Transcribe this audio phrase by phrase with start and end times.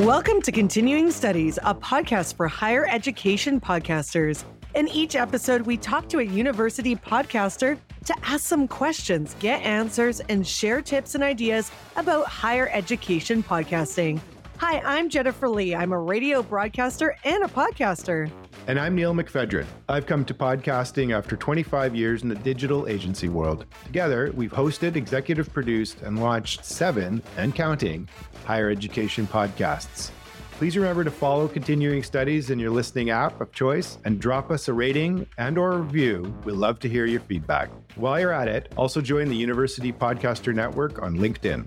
[0.00, 4.44] Welcome to Continuing Studies, a podcast for higher education podcasters.
[4.74, 10.20] In each episode, we talk to a university podcaster to ask some questions, get answers,
[10.20, 14.18] and share tips and ideas about higher education podcasting.
[14.56, 15.74] Hi, I'm Jennifer Lee.
[15.74, 18.30] I'm a radio broadcaster and a podcaster.
[18.66, 19.66] And I'm Neil McPhedran.
[19.88, 23.64] I've come to podcasting after 25 years in the digital agency world.
[23.86, 28.08] Together, we've hosted, executive produced, and launched seven and counting
[28.44, 30.10] higher education podcasts.
[30.52, 34.68] Please remember to follow continuing studies in your listening app of choice and drop us
[34.68, 36.34] a rating and or review.
[36.44, 37.70] We'd love to hear your feedback.
[37.96, 41.66] While you're at it, also join the University Podcaster Network on LinkedIn.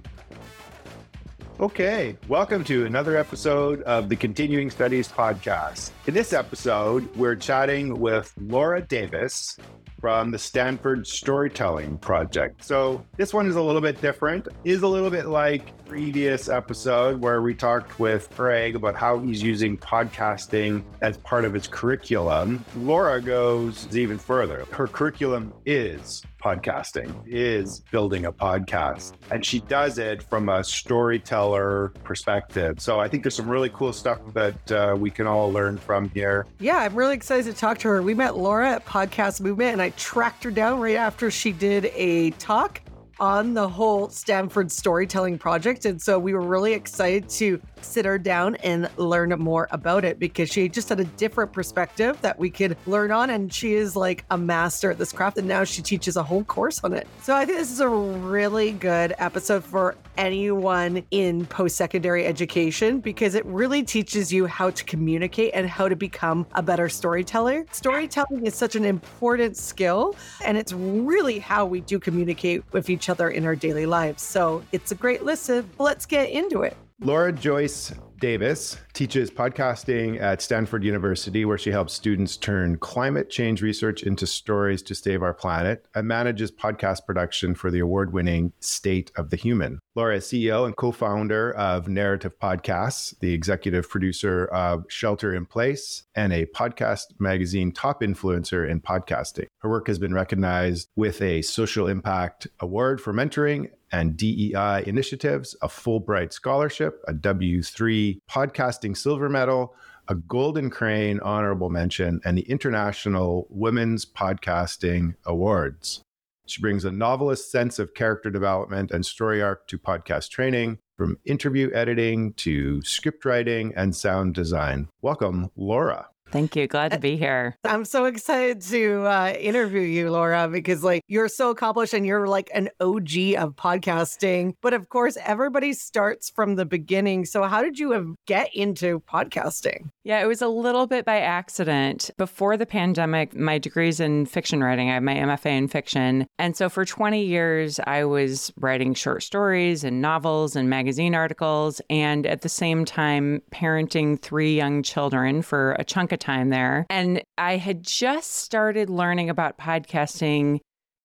[1.59, 5.91] Okay, welcome to another episode of the Continuing Studies podcast.
[6.07, 9.59] In this episode, we're chatting with Laura Davis
[10.02, 12.66] from the Stanford Storytelling Project.
[12.66, 14.48] So this one is a little bit different.
[14.63, 19.41] Is a little bit like previous episode where we talked with Craig about how he's
[19.41, 22.65] using podcasting as part of his curriculum.
[22.77, 24.65] Laura goes even further.
[24.71, 31.90] Her curriculum is podcasting, is building a podcast, and she does it from a storyteller
[32.04, 32.82] perspective.
[32.82, 36.10] So I think there's some really cool stuff that uh, we can all learn from
[36.10, 36.46] here.
[36.60, 38.02] Yeah, I'm really excited to talk to her.
[38.02, 41.86] We met Laura at Podcast Movement, and I tracked her down right after she did
[41.96, 42.82] a talk
[43.20, 45.86] on the whole Stanford storytelling project.
[45.86, 50.20] And so we were really excited to sit her down and learn more about it
[50.20, 53.29] because she just had a different perspective that we could learn on.
[53.29, 55.37] And she is like a master at this craft.
[55.37, 57.07] And now she teaches a whole course on it.
[57.21, 62.99] So I think this is a really good episode for anyone in post secondary education
[62.99, 67.66] because it really teaches you how to communicate and how to become a better storyteller.
[67.72, 73.09] Storytelling is such an important skill, and it's really how we do communicate with each
[73.09, 74.22] other in our daily lives.
[74.22, 75.69] So it's a great listen.
[75.79, 76.78] Let's get into it.
[77.00, 83.62] Laura Joyce Davis teaches podcasting at Stanford University, where she helps students turn climate change
[83.62, 88.53] research into stories to save our planet and manages podcast production for the award winning
[88.62, 89.80] State of the Human.
[89.96, 95.46] Laura is CEO and co founder of Narrative Podcasts, the executive producer of Shelter in
[95.46, 99.48] Place, and a podcast magazine top influencer in podcasting.
[99.59, 105.56] Her work has been recognized with a Social Impact Award for mentoring and DEI initiatives,
[105.62, 109.74] a Fulbright Scholarship, a W3 Podcasting Silver Medal,
[110.09, 116.02] a Golden Crane Honorable Mention, and the International Women's Podcasting Awards.
[116.48, 121.18] She brings a novelist sense of character development and story arc to podcast training, from
[121.26, 124.90] interview editing to script writing and sound design.
[125.02, 126.08] Welcome, Laura.
[126.34, 126.66] Thank you.
[126.66, 127.56] Glad to be here.
[127.64, 132.28] I'm so excited to uh, interview you, Laura, because like you're so accomplished and you're
[132.28, 134.56] like an OG of podcasting.
[134.60, 137.26] But of course, everybody starts from the beginning.
[137.26, 139.90] So how did you get into podcasting?
[140.06, 142.12] Yeah, it was a little bit by accident.
[142.18, 144.90] Before the pandemic, my degree's in fiction writing.
[144.90, 146.28] I have my MFA in fiction.
[146.38, 151.80] And so for 20 years, I was writing short stories and novels and magazine articles.
[151.90, 156.85] And at the same time, parenting three young children for a chunk of time there.
[156.90, 160.59] And I had just started learning about podcasting,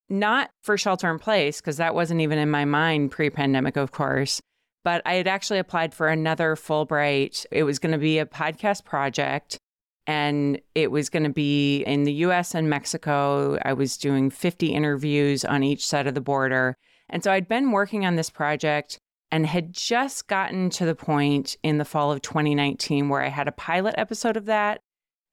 [0.09, 3.93] not for shelter in place, because that wasn't even in my mind pre pandemic, of
[3.93, 4.41] course
[4.85, 7.47] but I had actually applied for another Fulbright.
[7.51, 9.59] It was going to be a podcast project
[10.07, 13.59] and it was going to be in the US and Mexico.
[13.63, 16.75] I was doing 50 interviews on each side of the border.
[17.11, 18.99] And so I'd been working on this project
[19.31, 23.49] and had just gotten to the point in the fall of 2019 where I had
[23.49, 24.81] a pilot episode of that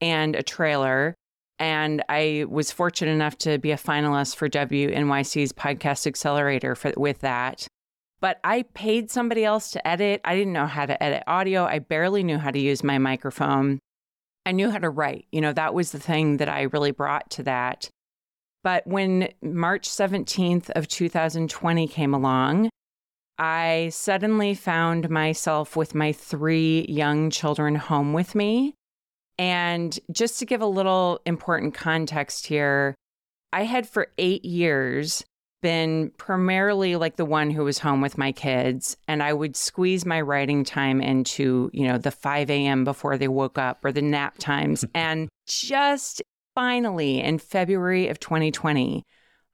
[0.02, 1.14] and a trailer.
[1.58, 7.20] And I was fortunate enough to be a finalist for WNYC's Podcast Accelerator for, with
[7.20, 7.66] that
[8.20, 10.20] but I paid somebody else to edit.
[10.24, 11.64] I didn't know how to edit audio.
[11.64, 13.78] I barely knew how to use my microphone.
[14.44, 15.26] I knew how to write.
[15.32, 17.90] You know, that was the thing that I really brought to that.
[18.62, 22.70] But when March 17th of 2020 came along,
[23.38, 28.74] I suddenly found myself with my three young children home with me.
[29.38, 32.94] And just to give a little important context here,
[33.52, 35.24] I had for eight years
[35.62, 40.04] been primarily like the one who was home with my kids, and I would squeeze
[40.04, 42.84] my writing time into, you know, the 5 a.m.
[42.84, 44.84] before they woke up or the nap times.
[44.94, 46.22] and just
[46.54, 49.02] finally in February of 2020,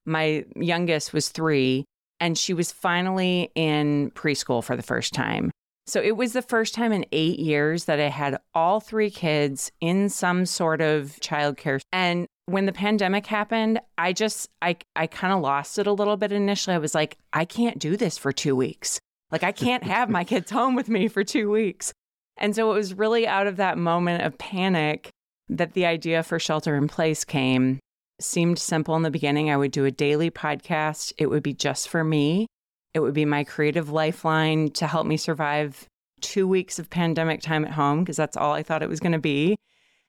[0.05, 1.85] my youngest was three,
[2.21, 5.51] and she was finally in preschool for the first time.
[5.87, 9.73] So it was the first time in eight years that I had all three kids
[9.81, 11.81] in some sort of childcare.
[11.93, 16.17] And when the pandemic happened, I just I I kind of lost it a little
[16.17, 16.75] bit initially.
[16.75, 19.01] I was like, I can't do this for 2 weeks.
[19.31, 21.93] Like I can't have my kids home with me for 2 weeks.
[22.37, 25.11] And so it was really out of that moment of panic
[25.49, 27.79] that the idea for Shelter in Place came.
[28.21, 29.51] Seemed simple in the beginning.
[29.51, 31.13] I would do a daily podcast.
[31.19, 32.47] It would be just for me.
[32.95, 35.87] It would be my creative lifeline to help me survive
[36.21, 39.13] two weeks of pandemic time at home, because that's all I thought it was going
[39.13, 39.57] to be.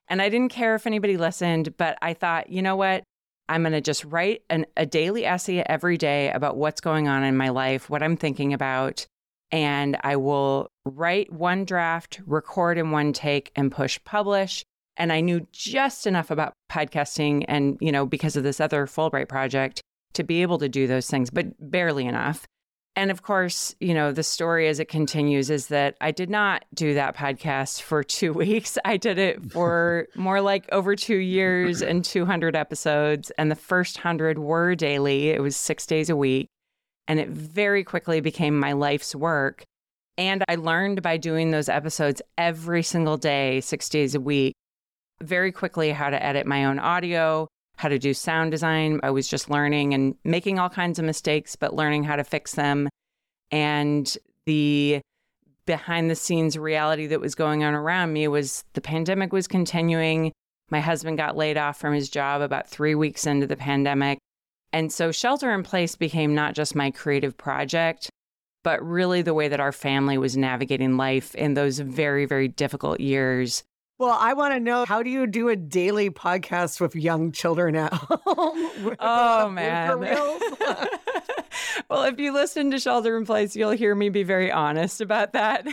[0.08, 3.04] And I didn't care if anybody listened, but I thought, you know what?
[3.48, 7.24] I'm going to just write an, a daily essay every day about what's going on
[7.24, 9.06] in my life, what I'm thinking about.
[9.50, 14.64] And I will write one draft, record in one take, and push publish.
[14.96, 19.28] And I knew just enough about podcasting and, you know, because of this other Fulbright
[19.28, 19.80] project
[20.14, 22.46] to be able to do those things, but barely enough.
[22.96, 26.64] And of course, you know, the story as it continues is that I did not
[26.72, 28.78] do that podcast for two weeks.
[28.84, 33.30] I did it for more like over two years and 200 episodes.
[33.36, 36.48] And the first 100 were daily, it was six days a week.
[37.06, 39.64] And it very quickly became my life's work.
[40.16, 44.54] And I learned by doing those episodes every single day, six days a week,
[45.20, 49.00] very quickly how to edit my own audio, how to do sound design.
[49.02, 52.54] I was just learning and making all kinds of mistakes, but learning how to fix
[52.54, 52.88] them.
[53.50, 54.16] And
[54.46, 55.00] the
[55.66, 60.32] behind the scenes reality that was going on around me was the pandemic was continuing.
[60.70, 64.18] My husband got laid off from his job about three weeks into the pandemic.
[64.72, 68.10] And so Shelter in Place became not just my creative project,
[68.62, 72.98] but really the way that our family was navigating life in those very, very difficult
[73.00, 73.62] years
[73.98, 77.76] well, I want to know how do you do a daily podcast with young children
[77.76, 78.96] at home?
[78.98, 80.00] oh man.
[81.88, 85.32] well, if you listen to Shelter in Place, you'll hear me be very honest about
[85.32, 85.66] that.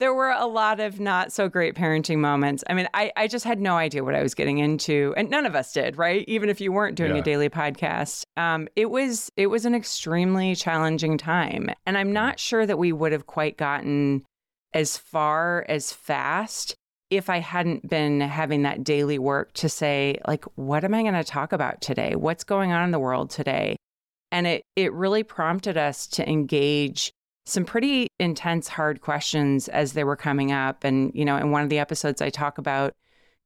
[0.00, 2.62] there were a lot of not so great parenting moments.
[2.68, 5.46] I mean, I, I just had no idea what I was getting into, and none
[5.46, 6.24] of us did, right?
[6.28, 7.22] Even if you weren't doing yeah.
[7.22, 12.38] a daily podcast, um, it was it was an extremely challenging time, and I'm not
[12.38, 14.24] sure that we would have quite gotten
[14.74, 16.76] as far as fast
[17.12, 21.12] if I hadn't been having that daily work to say, like, what am I going
[21.12, 22.16] to talk about today?
[22.16, 23.76] What's going on in the world today?
[24.30, 27.12] And it, it really prompted us to engage
[27.44, 30.84] some pretty intense, hard questions as they were coming up.
[30.84, 32.94] And, you know, in one of the episodes, I talk about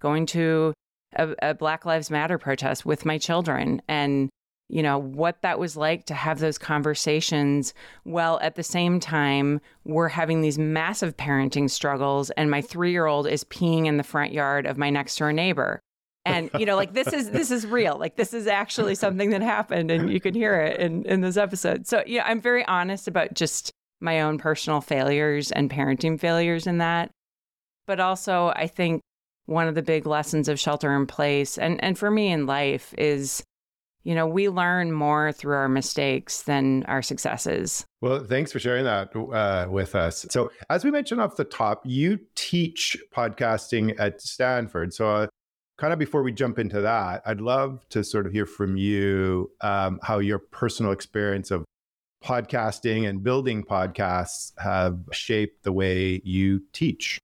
[0.00, 0.72] going to
[1.16, 4.28] a, a Black Lives Matter protest with my children and
[4.68, 7.72] you know, what that was like to have those conversations.
[8.04, 13.06] Well, at the same time, we're having these massive parenting struggles, and my three year
[13.06, 15.80] old is peeing in the front yard of my next door neighbor.
[16.24, 17.96] And you know, like this is this is real.
[17.96, 21.36] Like this is actually something that happened, and you can hear it in in this
[21.36, 21.86] episode.
[21.86, 23.70] So yeah, I'm very honest about just
[24.00, 27.10] my own personal failures and parenting failures in that.
[27.86, 29.00] But also, I think
[29.46, 32.92] one of the big lessons of shelter in place, and and for me in life,
[32.98, 33.44] is
[34.06, 37.84] you know, we learn more through our mistakes than our successes.
[38.00, 40.24] Well, thanks for sharing that uh, with us.
[40.30, 44.94] So, as we mentioned off the top, you teach podcasting at Stanford.
[44.94, 45.26] So, uh,
[45.76, 49.50] kind of before we jump into that, I'd love to sort of hear from you
[49.60, 51.64] um, how your personal experience of
[52.24, 57.18] podcasting and building podcasts have shaped the way you teach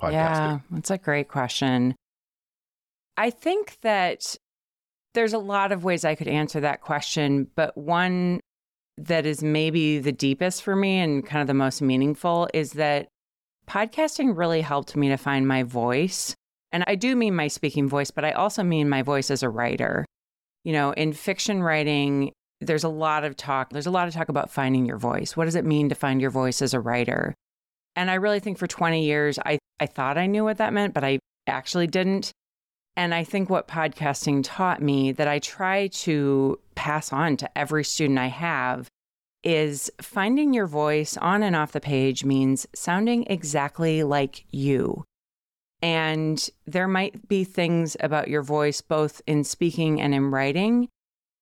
[0.00, 0.12] podcasting.
[0.12, 1.96] Yeah, that's a great question.
[3.16, 4.36] I think that
[5.14, 8.40] there's a lot of ways I could answer that question, but one
[8.98, 13.08] that is maybe the deepest for me and kind of the most meaningful is that
[13.68, 16.34] podcasting really helped me to find my voice.
[16.72, 19.48] And I do mean my speaking voice, but I also mean my voice as a
[19.48, 20.04] writer.
[20.64, 23.70] You know, in fiction writing, there's a lot of talk.
[23.70, 25.36] There's a lot of talk about finding your voice.
[25.36, 27.34] What does it mean to find your voice as a writer?
[27.94, 30.94] And I really think for 20 years, I, I thought I knew what that meant,
[30.94, 32.32] but I actually didn't.
[32.98, 37.84] And I think what podcasting taught me that I try to pass on to every
[37.84, 38.88] student I have
[39.44, 45.04] is finding your voice on and off the page means sounding exactly like you.
[45.80, 50.88] And there might be things about your voice, both in speaking and in writing,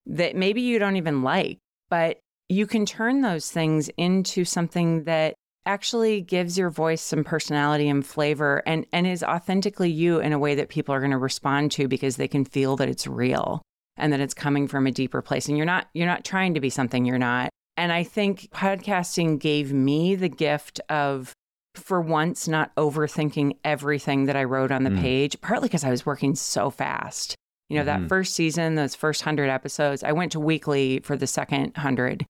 [0.05, 1.57] that maybe you don't even like,
[1.89, 2.19] but
[2.51, 5.37] you can turn those things into something that
[5.67, 10.39] actually gives your voice some personality and flavor and, and is authentically you in a
[10.39, 13.61] way that people are going to respond to because they can feel that it's real
[13.97, 16.61] and that it's coming from a deeper place and you're not you're not trying to
[16.61, 21.33] be something you're not and i think podcasting gave me the gift of
[21.75, 25.01] for once not overthinking everything that i wrote on the mm.
[25.01, 27.35] page partly because i was working so fast
[27.69, 28.03] you know mm-hmm.
[28.03, 32.25] that first season those first 100 episodes i went to weekly for the second 100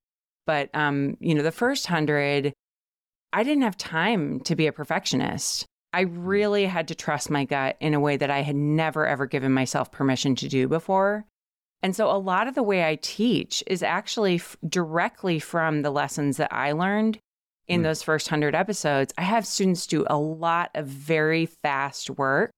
[0.47, 2.53] but um you know the first 100
[3.33, 5.67] I didn't have time to be a perfectionist.
[5.93, 9.27] I really had to trust my gut in a way that I had never, ever
[9.27, 11.25] given myself permission to do before.
[11.83, 15.91] And so a lot of the way I teach is actually f- directly from the
[15.91, 17.19] lessons that I learned
[17.69, 17.85] in mm.
[17.85, 22.51] those first 100 episodes, I have students do a lot of very fast work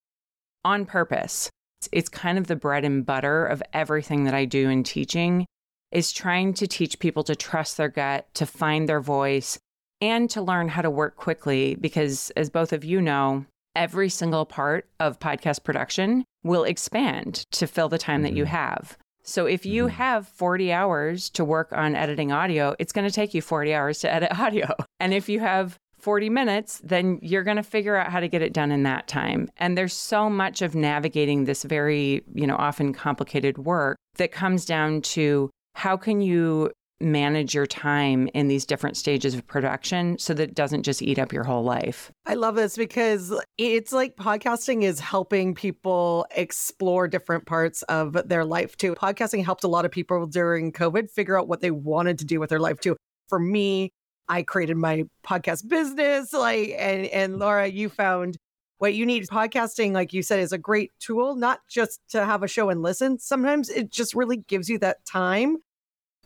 [0.65, 1.51] on purpose.
[1.81, 5.47] It's, it's kind of the bread and butter of everything that I do in teaching
[5.91, 9.59] is trying to teach people to trust their gut, to find their voice,
[10.01, 14.45] and to learn how to work quickly because as both of you know, every single
[14.45, 18.25] part of podcast production will expand to fill the time mm-hmm.
[18.25, 18.55] that you mm-hmm.
[18.55, 18.97] have.
[19.23, 19.97] So if you mm-hmm.
[19.97, 23.99] have 40 hours to work on editing audio, it's going to take you 40 hours
[24.01, 24.75] to edit audio.
[25.01, 28.41] And if you have 40 minutes, then you're going to figure out how to get
[28.41, 29.51] it done in that time.
[29.59, 34.65] And there's so much of navigating this very, you know, often complicated work that comes
[34.65, 40.35] down to how can you manage your time in these different stages of production so
[40.35, 42.11] that it doesn't just eat up your whole life.
[42.27, 48.45] I love this because it's like podcasting is helping people explore different parts of their
[48.45, 48.95] life too.
[48.95, 52.41] Podcasting helped a lot of people during COVID figure out what they wanted to do
[52.41, 52.97] with their life too.
[53.29, 53.93] For me,
[54.29, 58.37] I created my podcast business like and and Laura you found
[58.79, 62.43] what you need podcasting like you said is a great tool not just to have
[62.43, 65.57] a show and listen sometimes it just really gives you that time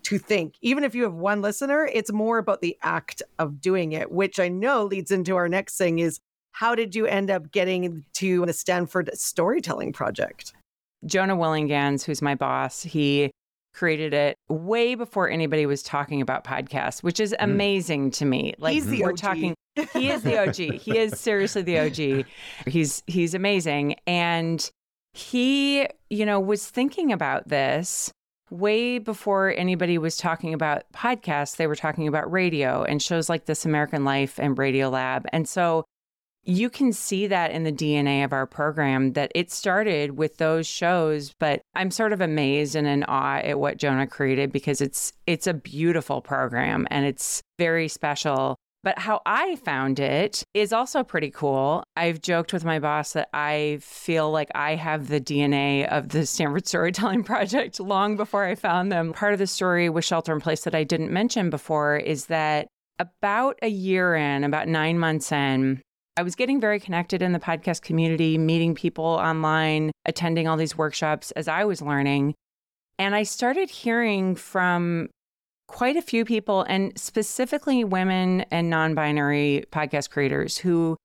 [0.04, 0.56] to think.
[0.61, 4.40] Even if you have one listener, it's more about the act of doing it, which
[4.40, 6.21] I know leads into our next thing is
[6.52, 10.52] how did you end up getting to the Stanford Storytelling Project?
[11.04, 13.30] Jonah Willihnganz, who's my boss, he
[13.75, 17.44] created it way before anybody was talking about podcasts, which is mm.
[17.44, 18.14] amazing mm.
[18.14, 18.54] to me.
[18.59, 19.16] Like he's the we're OG.
[19.16, 19.54] talking
[19.94, 20.54] he is the OG.
[20.54, 22.26] he is seriously the OG.
[22.66, 24.71] He's he's amazing and
[25.14, 28.12] he, you know, was thinking about this
[28.52, 33.47] way before anybody was talking about podcasts, they were talking about radio and shows like
[33.47, 35.26] This American Life and Radio Lab.
[35.32, 35.85] And so
[36.44, 40.66] you can see that in the DNA of our program that it started with those
[40.66, 45.12] shows, but I'm sort of amazed and in awe at what Jonah created because it's
[45.26, 48.56] it's a beautiful program and it's very special.
[48.85, 51.85] But how I found it is also pretty cool.
[51.97, 56.27] I've joked with my boss that I feel like I have the DNA of the
[56.27, 59.12] Stanford Storytelling Project long before I found them.
[59.12, 62.67] Part of the story with Shelter in Place that I didn't mention before is that
[62.99, 65.81] about a year in, about nine months in,
[66.17, 70.77] I was getting very connected in the podcast community, meeting people online, attending all these
[70.77, 72.35] workshops as I was learning.
[72.99, 75.09] And I started hearing from
[75.66, 80.97] quite a few people, and specifically women and non binary podcast creators who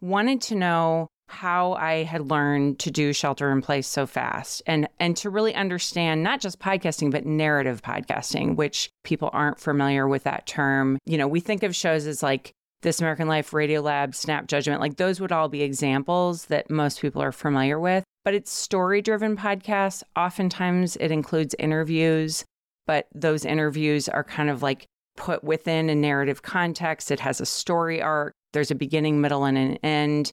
[0.00, 4.88] wanted to know how I had learned to do shelter in place so fast and
[5.00, 10.22] and to really understand not just podcasting but narrative podcasting which people aren't familiar with
[10.24, 10.98] that term.
[11.04, 14.80] You know, we think of shows as like This American Life, Radio Lab, Snap Judgment,
[14.80, 19.36] like those would all be examples that most people are familiar with, but it's story-driven
[19.36, 20.04] podcasts.
[20.14, 22.44] Oftentimes it includes interviews
[22.86, 27.10] but those interviews are kind of like put within a narrative context.
[27.10, 30.32] It has a story arc, there's a beginning, middle, and an end.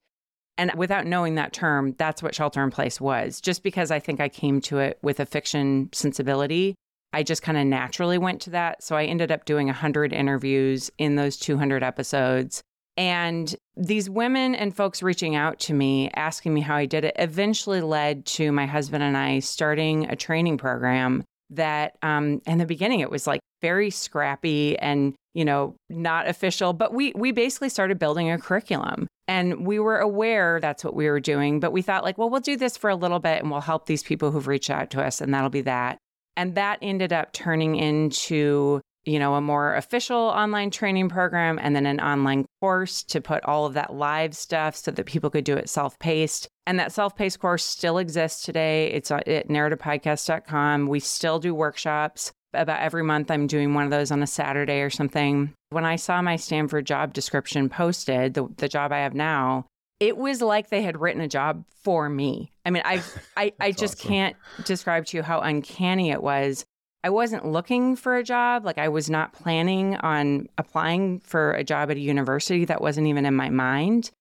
[0.57, 3.41] And without knowing that term, that's what Shelter in Place was.
[3.41, 6.75] Just because I think I came to it with a fiction sensibility,
[7.11, 8.83] I just kind of naturally went to that.
[8.83, 12.61] So I ended up doing 100 interviews in those 200 episodes.
[12.95, 17.15] And these women and folks reaching out to me, asking me how I did it,
[17.17, 22.65] eventually led to my husband and I starting a training program that um, in the
[22.65, 27.69] beginning it was like very scrappy and you know not official but we we basically
[27.69, 29.07] started building a curriculum.
[29.25, 32.41] And we were aware that's what we were doing but we thought like well we'll
[32.41, 35.03] do this for a little bit and we'll help these people who've reached out to
[35.03, 35.97] us and that'll be that.
[36.35, 41.75] And that ended up turning into you know, a more official online training program and
[41.75, 45.43] then an online course to put all of that live stuff so that people could
[45.43, 46.47] do it self paced.
[46.65, 48.87] And that self paced course still exists today.
[48.91, 50.87] It's at narrativepodcast.com.
[50.87, 52.31] We still do workshops.
[52.55, 55.53] About every month, I'm doing one of those on a Saturday or something.
[55.71, 59.65] When I saw my Stanford job description posted, the, the job I have now,
[59.99, 62.51] it was like they had written a job for me.
[62.63, 63.01] I mean, I
[63.37, 64.09] I, I just awesome.
[64.09, 66.63] can't describe to you how uncanny it was
[67.03, 68.65] I wasn't looking for a job.
[68.65, 73.07] Like I was not planning on applying for a job at a university that wasn't
[73.07, 74.11] even in my mind.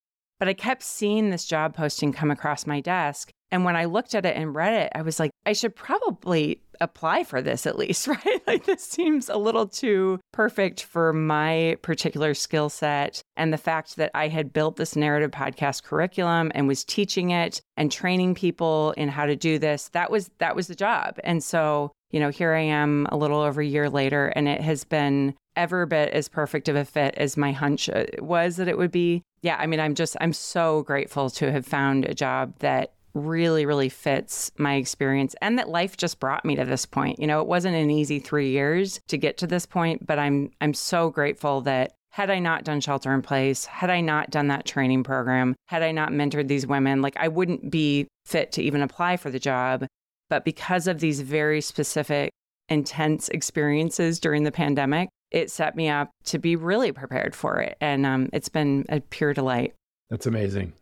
[0.41, 3.31] But I kept seeing this job posting come across my desk.
[3.53, 6.61] And when I looked at it and read it, I was like, I should probably
[6.81, 8.43] apply for this at least, right?
[8.47, 13.23] Like this seems a little too perfect for my particular skill set.
[13.37, 17.61] And the fact that I had built this narrative podcast curriculum and was teaching it
[17.77, 21.21] and training people in how to do this, that was that was the job.
[21.23, 24.61] And so you know, here I am a little over a year later, and it
[24.61, 28.69] has been ever bit as perfect of a fit as my hunch uh, was that
[28.69, 29.23] it would be.
[29.43, 33.67] Yeah, I mean, I'm just, I'm so grateful to have found a job that really,
[33.67, 37.19] really fits my experience and that life just brought me to this point.
[37.19, 40.51] You know, it wasn't an easy three years to get to this point, but I'm,
[40.61, 44.49] I'm so grateful that had I not done shelter in place, had I not done
[44.49, 48.63] that training program, had I not mentored these women, like I wouldn't be fit to
[48.63, 49.87] even apply for the job.
[50.33, 52.33] But because of these very specific,
[52.71, 57.77] intense experiences during the pandemic, it set me up to be really prepared for it.
[57.83, 59.75] And um, it's been a pure delight.
[60.09, 60.73] That's amazing.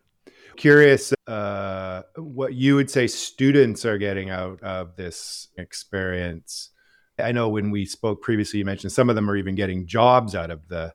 [0.55, 6.69] Curious uh, what you would say students are getting out of this experience.
[7.19, 10.33] I know when we spoke previously, you mentioned some of them are even getting jobs
[10.33, 10.93] out of the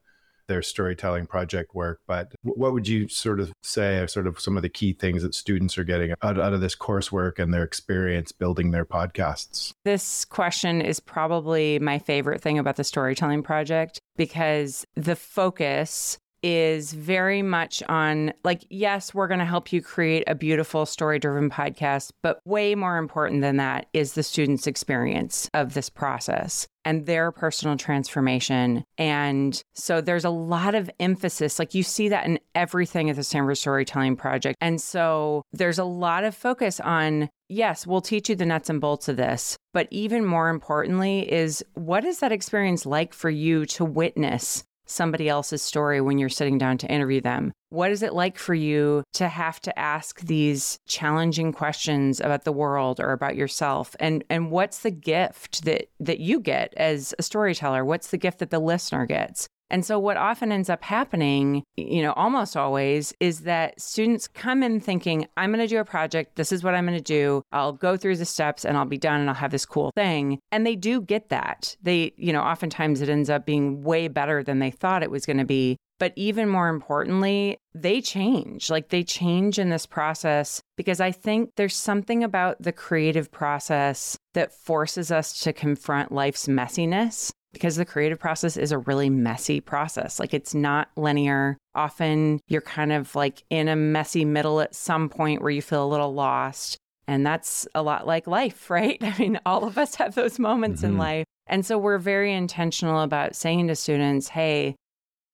[0.48, 2.00] their storytelling project work.
[2.06, 5.22] But what would you sort of say are sort of some of the key things
[5.22, 9.72] that students are getting out, out of this coursework and their experience building their podcasts?
[9.84, 16.92] This question is probably my favorite thing about the storytelling project because the focus is
[16.92, 21.50] very much on like, yes, we're going to help you create a beautiful story driven
[21.50, 27.06] podcast, but way more important than that is the student's experience of this process and
[27.06, 28.84] their personal transformation.
[28.96, 33.24] And so there's a lot of emphasis, like you see that in everything at the
[33.24, 34.56] Stanford Storytelling Project.
[34.60, 38.80] And so there's a lot of focus on yes, we'll teach you the nuts and
[38.80, 39.56] bolts of this.
[39.72, 45.28] But even more importantly, is what is that experience like for you to witness somebody
[45.28, 47.52] else's story when you're sitting down to interview them.
[47.70, 52.52] What is it like for you to have to ask these challenging questions about the
[52.52, 53.94] world or about yourself?
[54.00, 57.84] And and what's the gift that that you get as a storyteller?
[57.84, 59.48] What's the gift that the listener gets?
[59.70, 64.62] And so, what often ends up happening, you know, almost always, is that students come
[64.62, 66.36] in thinking, I'm going to do a project.
[66.36, 67.42] This is what I'm going to do.
[67.52, 70.38] I'll go through the steps and I'll be done and I'll have this cool thing.
[70.52, 71.76] And they do get that.
[71.82, 75.26] They, you know, oftentimes it ends up being way better than they thought it was
[75.26, 75.76] going to be.
[75.98, 78.70] But even more importantly, they change.
[78.70, 84.16] Like they change in this process because I think there's something about the creative process
[84.34, 89.60] that forces us to confront life's messiness because the creative process is a really messy
[89.60, 90.20] process.
[90.20, 91.56] Like it's not linear.
[91.74, 95.84] Often you're kind of like in a messy middle at some point where you feel
[95.84, 96.76] a little lost.
[97.08, 98.98] And that's a lot like life, right?
[99.00, 100.92] I mean, all of us have those moments mm-hmm.
[100.92, 101.24] in life.
[101.46, 104.74] And so we're very intentional about saying to students, hey,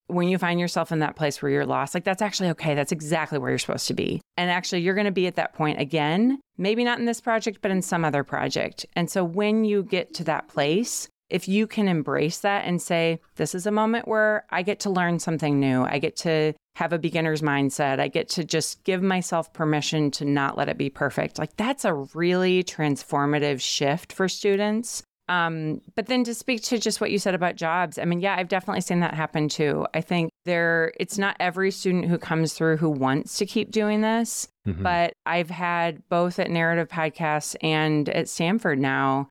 [0.09, 2.75] when you find yourself in that place where you're lost, like that's actually okay.
[2.75, 4.20] That's exactly where you're supposed to be.
[4.37, 7.59] And actually, you're going to be at that point again, maybe not in this project,
[7.62, 8.85] but in some other project.
[8.94, 13.18] And so when you get to that place, if you can embrace that and say,
[13.37, 16.92] this is a moment where I get to learn something new, I get to have
[16.92, 20.90] a beginner's mindset, I get to just give myself permission to not let it be
[20.90, 21.38] perfect.
[21.38, 25.03] Like that's a really transformative shift for students.
[25.29, 28.35] Um, but then to speak to just what you said about jobs, I mean, yeah,
[28.37, 29.87] I've definitely seen that happen too.
[29.95, 34.03] I think there, it's not every student who comes through who wants to keep doing
[34.03, 34.83] this, mm-hmm.
[34.83, 39.29] but I've had both at Narrative Podcasts and at Stanford now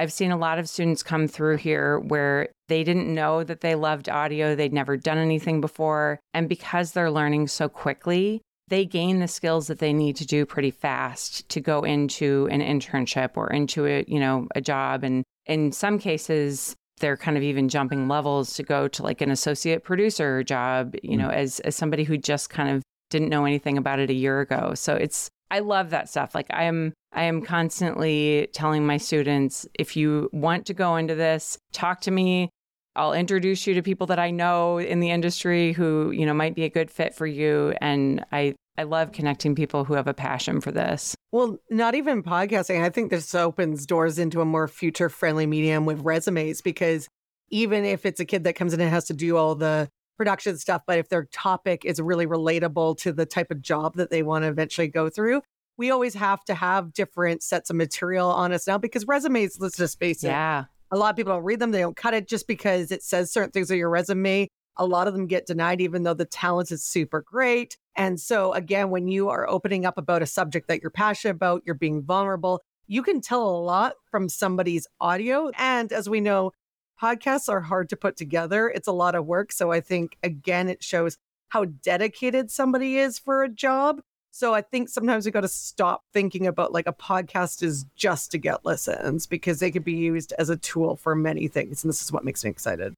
[0.00, 3.74] I've seen a lot of students come through here where they didn't know that they
[3.74, 6.20] loved audio, they'd never done anything before.
[6.32, 10.46] And because they're learning so quickly, they gain the skills that they need to do
[10.46, 15.04] pretty fast to go into an internship or into a, you know, a job.
[15.04, 19.30] And in some cases, they're kind of even jumping levels to go to like an
[19.30, 21.34] associate producer job, you know, mm.
[21.34, 24.72] as as somebody who just kind of didn't know anything about it a year ago.
[24.74, 26.34] So it's I love that stuff.
[26.34, 31.14] Like I am I am constantly telling my students if you want to go into
[31.14, 32.50] this, talk to me.
[32.96, 36.54] I'll introduce you to people that I know in the industry who, you know, might
[36.54, 40.14] be a good fit for you and I I love connecting people who have a
[40.14, 41.14] passion for this.
[41.32, 42.82] Well, not even podcasting.
[42.82, 47.08] I think this opens doors into a more future friendly medium with resumes because
[47.50, 49.88] even if it's a kid that comes in and has to do all the
[50.20, 54.10] production stuff, but if their topic is really relatable to the type of job that
[54.10, 55.40] they want to eventually go through,
[55.78, 59.78] we always have to have different sets of material on us now because resumes, let's
[59.78, 60.26] just face it.
[60.26, 60.64] Yeah.
[60.90, 61.70] A lot of people don't read them.
[61.70, 64.46] They don't cut it just because it says certain things on your resume.
[64.76, 67.78] A lot of them get denied, even though the talent is super great.
[67.96, 71.62] And so, again, when you are opening up about a subject that you're passionate about,
[71.64, 75.50] you're being vulnerable, you can tell a lot from somebody's audio.
[75.56, 76.52] And as we know,
[77.00, 78.68] podcasts are hard to put together.
[78.68, 79.52] It's a lot of work.
[79.52, 81.16] So I think, again, it shows
[81.48, 84.00] how dedicated somebody is for a job.
[84.32, 88.30] So I think sometimes we got to stop thinking about like a podcast is just
[88.30, 91.82] to get listens because they could be used as a tool for many things.
[91.82, 92.94] And this is what makes me excited.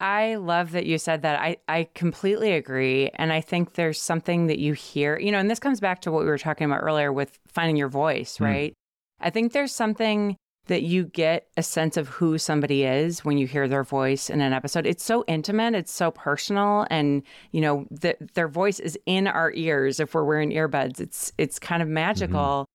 [0.00, 1.40] I love that you said that.
[1.40, 3.10] I, I completely agree.
[3.14, 6.10] And I think there's something that you hear, you know, and this comes back to
[6.10, 8.46] what we were talking about earlier with finding your voice, mm.
[8.46, 8.74] right?
[9.20, 13.46] I think there's something that you get a sense of who somebody is when you
[13.46, 14.86] hear their voice in an episode.
[14.86, 19.52] It's so intimate, it's so personal, and you know the, their voice is in our
[19.54, 21.00] ears if we're wearing earbuds.
[21.00, 22.66] It's it's kind of magical,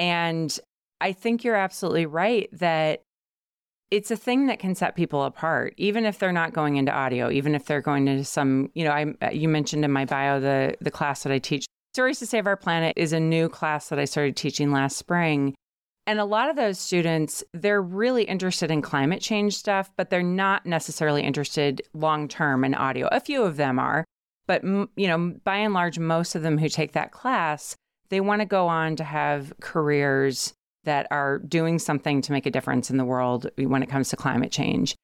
[0.00, 0.02] mm-hmm.
[0.02, 0.60] and
[1.00, 3.02] I think you're absolutely right that
[3.90, 7.30] it's a thing that can set people apart, even if they're not going into audio,
[7.30, 10.74] even if they're going into some, you know, I you mentioned in my bio the
[10.80, 11.66] the class that I teach.
[11.94, 15.54] Stories to Save Our Planet is a new class that I started teaching last spring.
[16.06, 20.22] And a lot of those students, they're really interested in climate change stuff, but they're
[20.22, 23.08] not necessarily interested long term in audio.
[23.12, 24.04] A few of them are,
[24.46, 27.76] but you know, by and large most of them who take that class,
[28.08, 30.52] they want to go on to have careers
[30.84, 34.16] that are doing something to make a difference in the world when it comes to
[34.16, 34.96] climate change.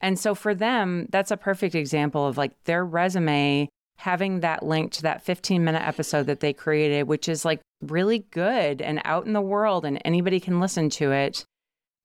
[0.00, 4.92] And so for them, that's a perfect example of like their resume having that link
[4.92, 9.26] to that 15 minute episode that they created, which is like really good and out
[9.26, 11.44] in the world and anybody can listen to it,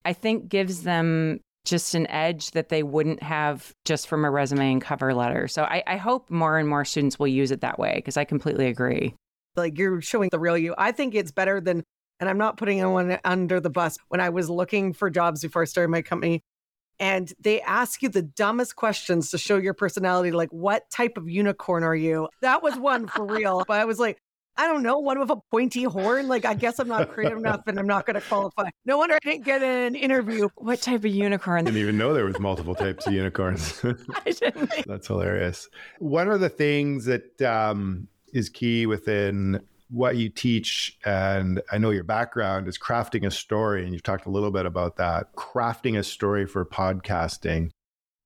[0.06, 4.72] I think gives them just an edge that they wouldn't have just from a resume
[4.72, 5.48] and cover letter.
[5.48, 8.24] So I, I hope more and more students will use it that way because I
[8.24, 9.14] completely agree.
[9.56, 10.74] Like you're showing the real you.
[10.78, 11.84] I think it's better than
[12.20, 13.98] and I'm not putting anyone under the bus.
[14.10, 16.42] When I was looking for jobs before I started my company,
[17.00, 21.30] and they ask you the dumbest questions to show your personality, like what type of
[21.30, 22.28] unicorn are you?
[22.42, 23.64] That was one for real.
[23.68, 24.22] But I was like,
[24.58, 26.28] I don't know, one with a pointy horn.
[26.28, 28.70] Like, I guess I'm not creative enough and I'm not going to qualify.
[28.86, 30.50] No wonder I didn't get an interview.
[30.56, 31.62] What type of unicorn?
[31.62, 33.82] I didn't even know there was multiple types of unicorns.
[34.26, 34.86] I didn't.
[34.86, 35.70] That's hilarious.
[36.00, 41.90] One of the things that um, is key within what you teach and i know
[41.90, 45.34] your background is crafting a story and you've talked a little bit about that.
[45.36, 47.72] Crafting a story for podcasting.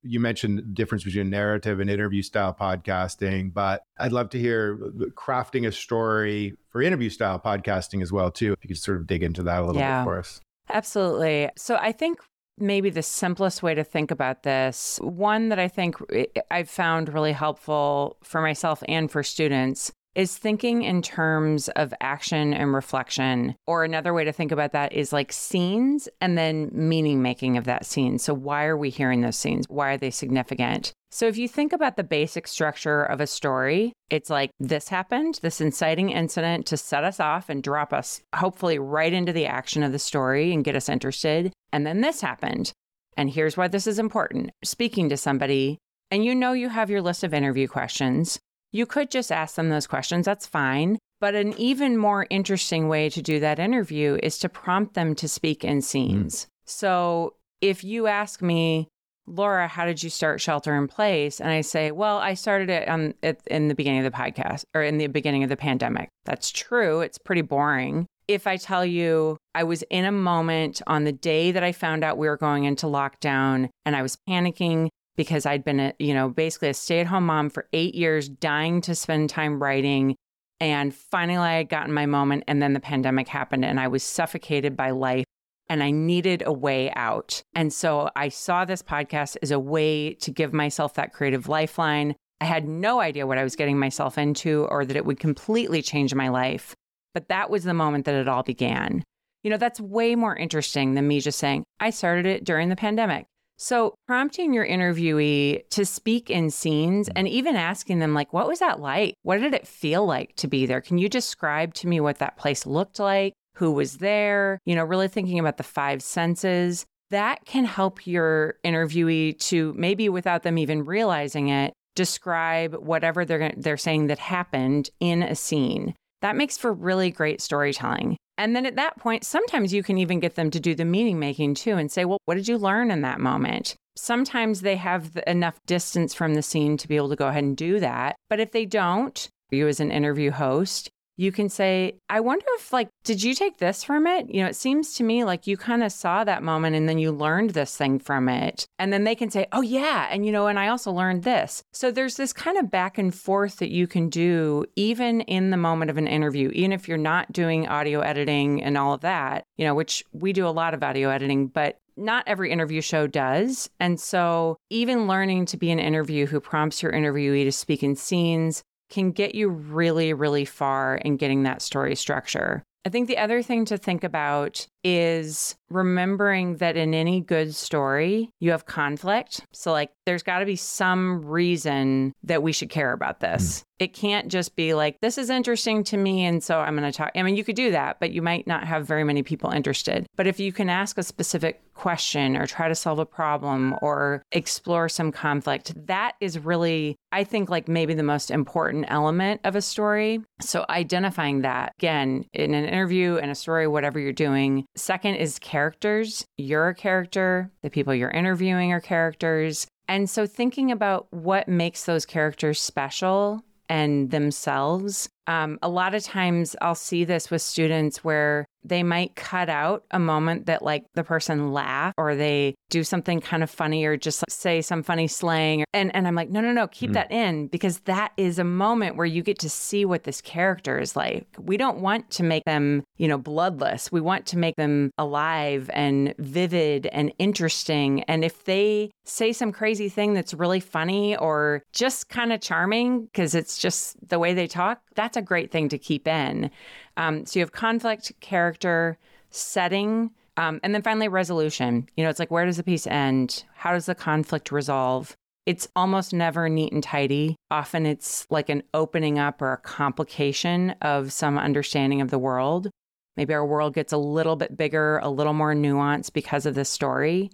[0.02, 4.78] You mentioned the difference between narrative and interview style podcasting but i'd love to hear
[4.84, 8.98] uh, crafting a story for interview style podcasting as well too if you could sort
[8.98, 10.42] of dig into that a little yeah, bit for us.
[10.70, 11.50] Absolutely.
[11.56, 12.20] So i think
[12.58, 17.12] maybe the simplest way to think about this one that i think eh, i've found
[17.12, 23.56] really helpful for myself and for students is thinking in terms of action and reflection.
[23.66, 27.66] Or another way to think about that is like scenes and then meaning making of
[27.66, 28.20] that scene.
[28.20, 29.66] So, why are we hearing those scenes?
[29.68, 30.94] Why are they significant?
[31.12, 35.40] So, if you think about the basic structure of a story, it's like this happened,
[35.42, 39.84] this inciting incident to set us off and drop us, hopefully, right into the action
[39.84, 41.52] of the story and get us interested.
[41.72, 42.72] And then this happened.
[43.18, 45.78] And here's why this is important speaking to somebody,
[46.10, 48.40] and you know you have your list of interview questions.
[48.74, 50.98] You could just ask them those questions, that's fine.
[51.22, 55.30] But an even more interesting way to do that interview is to prompt them to
[55.30, 56.44] speak in scenes.
[56.44, 56.48] Mm.
[56.66, 58.90] So if you ask me,
[59.26, 61.40] Laura, how did you start Shelter in Place?
[61.40, 63.14] And I say, well, I started it on,
[63.48, 66.10] in the beginning of the podcast or in the beginning of the pandemic.
[66.26, 67.00] That's true.
[67.00, 68.06] It's pretty boring.
[68.28, 72.04] If I tell you I was in a moment on the day that I found
[72.04, 76.14] out we were going into lockdown and I was panicking because I'd been, a, you
[76.14, 80.16] know, basically a stay at home mom for eight years, dying to spend time writing.
[80.60, 82.46] And finally, I had gotten my moment.
[82.48, 85.26] And then the pandemic happened, and I was suffocated by life
[85.70, 87.42] and I needed a way out.
[87.56, 92.16] And so I saw this podcast as a way to give myself that creative lifeline.
[92.42, 95.82] I had no idea what I was getting myself into or that it would completely
[95.82, 96.76] change my life.
[97.14, 99.04] But that was the moment that it all began.
[99.44, 102.76] You know, that's way more interesting than me just saying, I started it during the
[102.76, 103.26] pandemic.
[103.58, 107.14] So, prompting your interviewee to speak in scenes mm.
[107.16, 109.16] and even asking them, like, what was that like?
[109.24, 110.82] What did it feel like to be there?
[110.82, 113.34] Can you describe to me what that place looked like?
[113.56, 114.60] Who was there?
[114.66, 116.86] You know, really thinking about the five senses.
[117.12, 123.54] That can help your interviewee to maybe without them even realizing it, describe whatever they're,
[123.56, 125.94] they're saying that happened in a scene.
[126.22, 128.18] That makes for really great storytelling.
[128.38, 131.20] And then at that point, sometimes you can even get them to do the meaning
[131.20, 133.76] making too and say, well, what did you learn in that moment?
[133.96, 137.56] Sometimes they have enough distance from the scene to be able to go ahead and
[137.56, 138.16] do that.
[138.30, 142.74] But if they don't, you as an interview host, you can say, I wonder if,
[142.74, 144.34] like, did you take this from it?
[144.34, 146.98] You know, it seems to me like you kind of saw that moment and then
[146.98, 148.66] you learned this thing from it.
[148.80, 150.08] And then they can say, oh, yeah.
[150.10, 151.64] And, you know, and I also learned this.
[151.72, 155.58] So there's this kind of back and forth that you can do even in the
[155.58, 159.44] moment of an interview, even if you're not doing audio editing and all of that,
[159.58, 163.08] you know, which we do a lot of audio editing, but not every interview show
[163.08, 163.70] does.
[163.80, 167.96] And so, even learning to be an interview who prompts your interviewee to speak in
[167.96, 172.64] scenes, can get you really, really far in getting that story structure.
[172.86, 178.30] I think the other thing to think about is remembering that in any good story,
[178.40, 179.42] you have conflict.
[179.52, 183.60] So, like, there's got to be some reason that we should care about this.
[183.60, 183.64] Mm.
[183.80, 186.24] It can't just be like, this is interesting to me.
[186.26, 187.12] And so I'm going to talk.
[187.16, 190.06] I mean, you could do that, but you might not have very many people interested.
[190.16, 194.22] But if you can ask a specific question or try to solve a problem or
[194.32, 199.56] explore some conflict, that is really, I think, like maybe the most important element of
[199.56, 200.22] a story.
[200.40, 205.40] So, identifying that again in an interview, in a story, whatever you're doing, Second is
[205.40, 206.26] characters.
[206.38, 209.68] You're a character, the people you're interviewing are characters.
[209.88, 215.10] And so thinking about what makes those characters special and themselves.
[215.28, 219.84] Um, a lot of times I'll see this with students where they might cut out
[219.92, 223.98] a moment that like the person laugh or they do something kind of funny or
[223.98, 226.94] just say some funny slang and and I'm like no no no keep mm.
[226.94, 230.80] that in because that is a moment where you get to see what this character
[230.80, 231.28] is like.
[231.38, 233.92] We don't want to make them you know bloodless.
[233.92, 238.04] We want to make them alive and vivid and interesting.
[238.04, 243.06] And if they say some crazy thing that's really funny or just kind of charming
[243.06, 246.50] because it's just the way they talk that's a great thing to keep in
[246.98, 248.98] um, so you have conflict, character,
[249.30, 251.88] setting, um, and then finally resolution.
[251.96, 253.44] You know, it's like where does the piece end?
[253.56, 255.16] How does the conflict resolve?
[255.46, 257.36] It's almost never neat and tidy.
[257.52, 262.70] Often it's like an opening up or a complication of some understanding of the world.
[263.18, 266.70] Maybe our world gets a little bit bigger, a little more nuanced because of this
[266.70, 267.30] story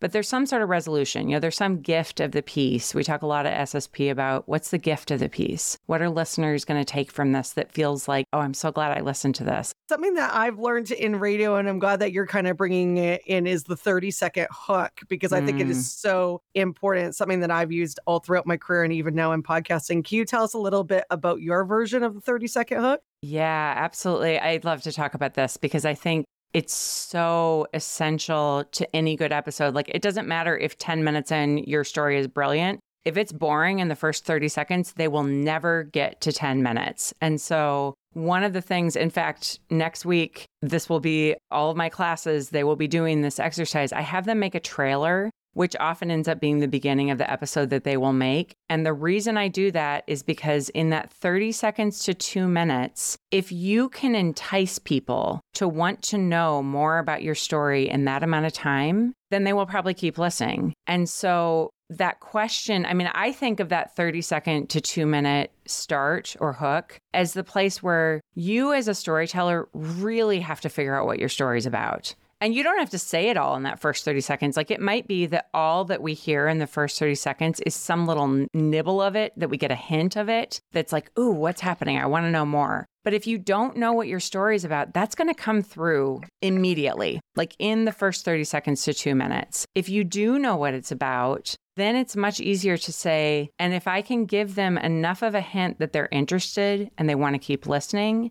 [0.00, 1.28] but there's some sort of resolution.
[1.28, 2.94] You know, there's some gift of the piece.
[2.94, 5.76] We talk a lot at SSP about what's the gift of the piece?
[5.86, 8.96] What are listeners going to take from this that feels like, oh, I'm so glad
[8.96, 9.72] I listened to this?
[9.88, 13.22] Something that I've learned in radio, and I'm glad that you're kind of bringing it
[13.26, 15.46] in, is the 30 second hook, because I mm.
[15.46, 16.00] think it is mm.
[16.00, 17.16] so important.
[17.16, 20.04] Something that I've used all throughout my career and even now in podcasting.
[20.04, 23.00] Can you tell us a little bit about your version of the 30 second hook?
[23.22, 24.38] Yeah, absolutely.
[24.38, 29.32] I'd love to talk about this because I think it's so essential to any good
[29.32, 29.74] episode.
[29.74, 32.80] Like, it doesn't matter if 10 minutes in your story is brilliant.
[33.04, 37.14] If it's boring in the first 30 seconds, they will never get to 10 minutes.
[37.20, 41.76] And so, one of the things, in fact, next week, this will be all of
[41.76, 43.92] my classes, they will be doing this exercise.
[43.92, 47.28] I have them make a trailer which often ends up being the beginning of the
[47.28, 48.54] episode that they will make.
[48.68, 53.18] And the reason I do that is because in that 30 seconds to two minutes,
[53.32, 58.22] if you can entice people to want to know more about your story in that
[58.22, 60.74] amount of time, then they will probably keep listening.
[60.86, 65.50] And so that question, I mean, I think of that 30 second to two minute
[65.66, 70.94] start or hook as the place where you, as a storyteller, really have to figure
[70.94, 72.14] out what your story is about.
[72.40, 74.56] And you don't have to say it all in that first 30 seconds.
[74.56, 77.74] Like it might be that all that we hear in the first 30 seconds is
[77.74, 81.32] some little nibble of it, that we get a hint of it that's like, ooh,
[81.32, 81.98] what's happening?
[81.98, 82.86] I want to know more.
[83.04, 86.20] But if you don't know what your story is about, that's going to come through
[86.42, 89.66] immediately, like in the first 30 seconds to two minutes.
[89.74, 93.88] If you do know what it's about, then it's much easier to say, and if
[93.88, 97.38] I can give them enough of a hint that they're interested and they want to
[97.38, 98.30] keep listening,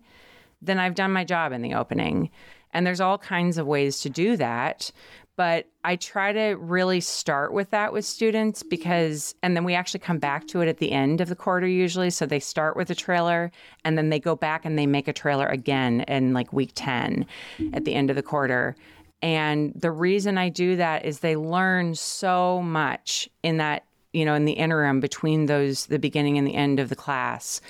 [0.62, 2.30] then I've done my job in the opening.
[2.72, 4.90] And there's all kinds of ways to do that.
[5.36, 10.00] But I try to really start with that with students because, and then we actually
[10.00, 12.10] come back to it at the end of the quarter usually.
[12.10, 13.52] So they start with a trailer
[13.84, 17.24] and then they go back and they make a trailer again in like week 10
[17.72, 18.74] at the end of the quarter.
[19.22, 24.34] And the reason I do that is they learn so much in that, you know,
[24.34, 27.60] in the interim between those, the beginning and the end of the class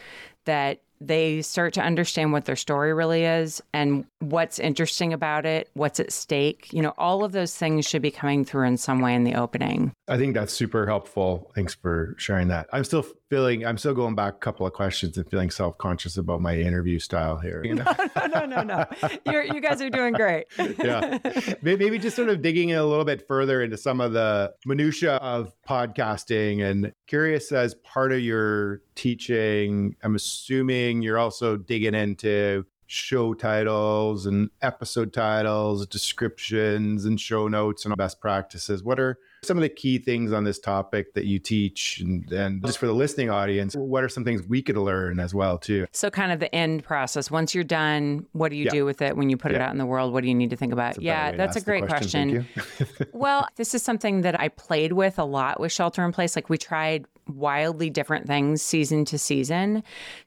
[0.46, 5.70] that they start to understand what their story really is and what's interesting about it,
[5.74, 6.72] what's at stake.
[6.72, 9.34] You know, all of those things should be coming through in some way in the
[9.34, 9.92] opening.
[10.08, 11.50] I think that's super helpful.
[11.54, 12.68] Thanks for sharing that.
[12.72, 16.16] I'm still feeling, I'm still going back a couple of questions and feeling self conscious
[16.16, 17.62] about my interview style here.
[17.64, 17.84] You know?
[18.16, 19.08] no, no, no, no, no.
[19.26, 20.46] You're, you guys are doing great.
[20.58, 21.18] yeah.
[21.62, 25.14] Maybe just sort of digging in a little bit further into some of the minutia
[25.16, 32.64] of podcasting and curious as part of your teaching, I'm assuming you're also digging into
[32.88, 38.82] show titles and episode titles, descriptions and show notes and best practices.
[38.82, 42.64] What are some of the key things on this topic that you teach and, and
[42.64, 45.86] just for the listening audience what are some things we could learn as well too?
[45.92, 47.30] So kind of the end process.
[47.30, 48.70] Once you're done what do you yeah.
[48.70, 49.58] do with it when you put yeah.
[49.58, 50.12] it out in the world?
[50.12, 50.94] What do you need to think about?
[50.94, 53.08] That's yeah that's a great question, question.
[53.12, 56.36] well this is something that i played with a lot with shelter in place.
[56.36, 59.82] Like we tried wildly different things season to season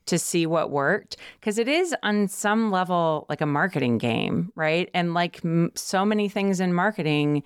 [0.06, 4.90] to see what worked because it is on some level like a marketing game right?
[4.94, 7.42] And like m- so many things in marketing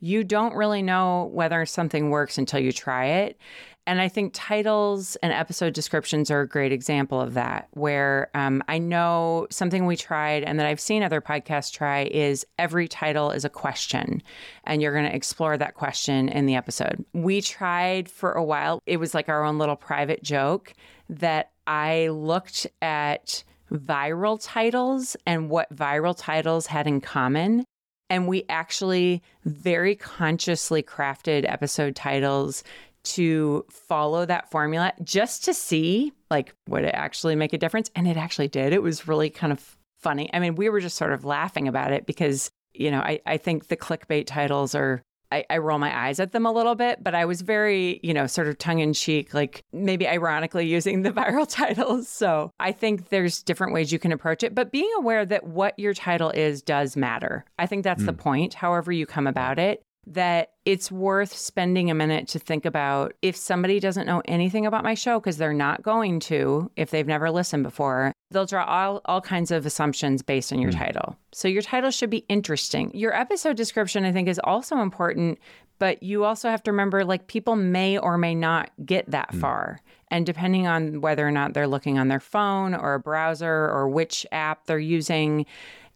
[0.00, 3.38] you don't really know whether something works until you try it.
[3.86, 8.62] And I think titles and episode descriptions are a great example of that, where um,
[8.68, 13.30] I know something we tried and that I've seen other podcasts try is every title
[13.30, 14.22] is a question,
[14.64, 17.04] and you're going to explore that question in the episode.
[17.14, 20.72] We tried for a while, it was like our own little private joke
[21.08, 27.64] that I looked at viral titles and what viral titles had in common
[28.10, 32.62] and we actually very consciously crafted episode titles
[33.02, 37.90] to follow that formula just to see like would it actually make a difference?
[37.96, 38.72] And it actually did.
[38.72, 40.28] It was really kind of funny.
[40.34, 43.36] I mean we were just sort of laughing about it because you know, I, I
[43.36, 47.02] think the clickbait titles are I, I, roll my eyes at them a little bit,
[47.02, 51.02] but I was very, you know, sort of tongue in cheek, like maybe ironically using
[51.02, 52.08] the viral titles.
[52.08, 55.78] So I think there's different ways you can approach it, but being aware that what
[55.78, 57.44] your title is does matter.
[57.58, 58.06] I think that's mm.
[58.06, 62.64] the point, however you come about it that it's worth spending a minute to think
[62.64, 66.90] about if somebody doesn't know anything about my show because they're not going to if
[66.90, 70.78] they've never listened before they'll draw all, all kinds of assumptions based on your mm.
[70.78, 75.38] title so your title should be interesting your episode description i think is also important
[75.78, 79.40] but you also have to remember like people may or may not get that mm.
[79.40, 83.68] far and depending on whether or not they're looking on their phone or a browser
[83.68, 85.46] or which app they're using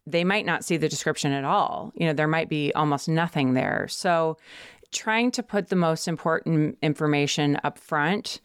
[0.06, 1.92] they might not see the description at all.
[1.94, 3.86] You know, there might be almost nothing there.
[3.88, 4.36] So,
[4.92, 8.40] trying to put the most important information up front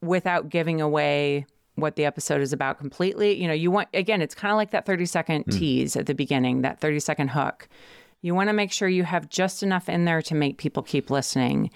[0.00, 3.40] without giving away what the episode is about completely.
[3.40, 5.58] You know, you want, again, it's kind of like that 30 second mm.
[5.58, 7.68] tease at the beginning, that 30 second hook.
[8.20, 11.10] You want to make sure you have just enough in there to make people keep
[11.10, 11.70] listening.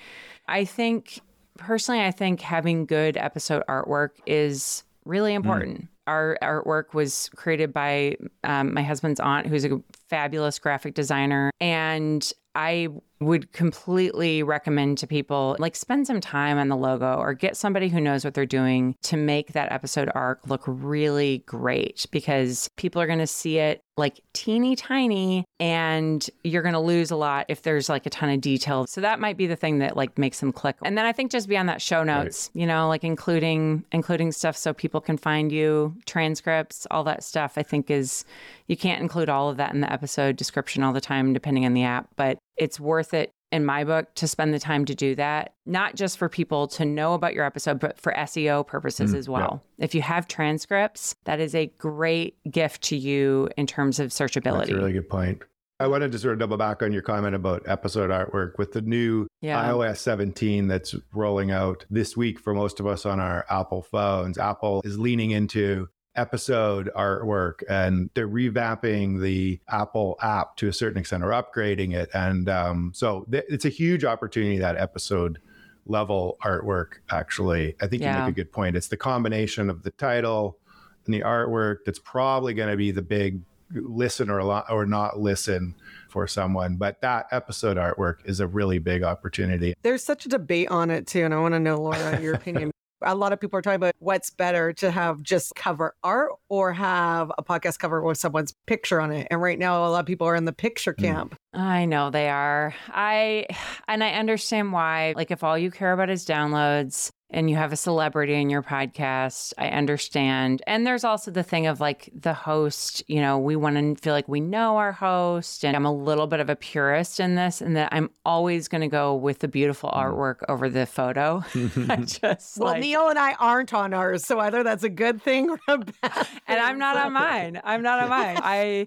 [0.47, 1.21] I think,
[1.59, 5.37] personally, I think having good episode artwork is really hmm.
[5.37, 5.81] important.
[5.83, 11.51] Mm our artwork was created by um, my husband's aunt, who's a fabulous graphic designer.
[11.61, 12.89] And I
[13.21, 17.89] would completely recommend to people like spend some time on the logo or get somebody
[17.89, 23.01] who knows what they're doing to make that episode arc look really great because people
[23.01, 27.47] are going to see it like teeny tiny and you're going to lose a lot
[27.49, 28.87] if there's like a ton of detail.
[28.87, 30.77] So that might be the thing that like makes them click.
[30.83, 32.61] And then I think just beyond that show notes, right.
[32.61, 37.55] you know, like including including stuff so people can find you, transcripts, all that stuff
[37.57, 38.27] I think is
[38.67, 41.73] you can't include all of that in the episode description all the time depending on
[41.73, 45.15] the app, but it's worth it in my book to spend the time to do
[45.15, 49.17] that, not just for people to know about your episode, but for SEO purposes mm,
[49.17, 49.63] as well.
[49.79, 49.85] Yeah.
[49.85, 54.59] If you have transcripts, that is a great gift to you in terms of searchability.
[54.59, 55.43] That's a really good point.
[55.79, 58.81] I wanted to sort of double back on your comment about episode artwork with the
[58.81, 59.63] new yeah.
[59.69, 64.39] iOS 17 that's rolling out this week for most of us on our Apple phones.
[64.39, 70.99] Apple is leaning into episode artwork and they're revamping the Apple app to a certain
[70.99, 72.09] extent or upgrading it.
[72.15, 75.39] And um, so th- it's a huge opportunity that episode
[75.87, 77.77] level artwork, actually.
[77.81, 78.19] I think yeah.
[78.19, 78.77] you make a good point.
[78.77, 80.59] It's the combination of the title
[81.05, 83.41] and the artwork that's probably going to be the big
[83.73, 85.75] listen or, or not listen
[86.09, 86.77] for someone.
[86.77, 89.75] But that episode artwork is a really big opportunity.
[89.83, 91.25] There's such a debate on it too.
[91.25, 92.71] And I want to know, Laura, your opinion
[93.03, 96.73] a lot of people are talking about what's better to have just cover art or
[96.73, 99.27] have a podcast cover with someone's picture on it.
[99.31, 101.03] And right now, a lot of people are in the picture mm.
[101.03, 101.37] camp.
[101.53, 102.75] I know they are.
[102.89, 103.47] I,
[103.89, 105.15] and I understand why.
[105.17, 108.63] Like, if all you care about is downloads, and you have a celebrity in your
[108.63, 110.63] podcast, I understand.
[110.67, 114.13] And there's also the thing of like the host, you know, we want to feel
[114.13, 115.65] like we know our host.
[115.65, 118.83] And I'm a little bit of a purist in this, and that I'm always going
[118.83, 119.97] to go with the beautiful mm.
[119.97, 121.43] artwork over the photo.
[121.89, 125.21] I just well, like, Neil and I aren't on ours, so either that's a good
[125.21, 125.95] thing or a bad.
[126.13, 126.27] Thing.
[126.49, 127.61] And I'm not on mine.
[127.65, 128.39] I'm not on mine.
[128.41, 128.87] I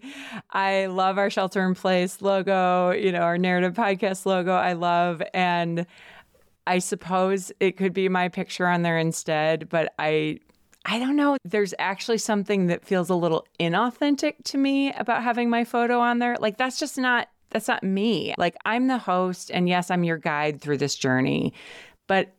[0.49, 4.53] I love our shelter in place logo, you know, our narrative podcast logo.
[4.53, 5.85] I love and
[6.69, 10.39] I suppose it could be my picture on there instead, but I
[10.85, 11.35] I don't know.
[11.43, 16.19] There's actually something that feels a little inauthentic to me about having my photo on
[16.19, 16.37] there.
[16.39, 18.35] Like that's just not that's not me.
[18.37, 21.53] Like I'm the host and yes, I'm your guide through this journey.
[22.07, 22.35] But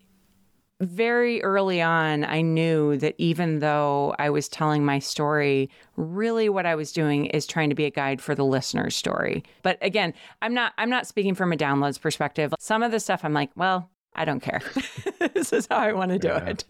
[0.81, 6.66] very early on, I knew that even though I was telling my story, really what
[6.66, 9.43] I was doing is trying to be a guide for the listener's story.
[9.62, 12.55] But again, I'm not I'm not speaking from a downloads perspective.
[12.61, 14.61] Some of the stuff I'm like, well, I don't care.
[15.35, 16.44] this is how I want to do yeah.
[16.46, 16.64] it.